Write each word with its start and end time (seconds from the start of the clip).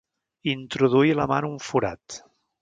Introduir 0.53 1.11
la 1.19 1.27
mà 1.33 1.39
en 1.43 1.49
un 1.51 1.61
forat. 1.67 2.19